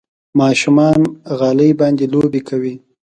[0.39, 0.99] ماشومان
[1.39, 2.75] غالۍ باندې لوبې کوي.